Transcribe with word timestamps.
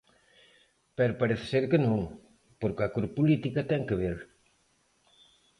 Pero 0.97 1.19
parece 1.21 1.45
ser 1.53 1.63
que 1.71 1.79
non, 1.85 1.99
porque 2.61 2.81
a 2.83 2.91
cor 2.93 3.05
política 3.17 3.67
ten 3.69 3.81
que 3.87 3.99
ver. 4.03 4.17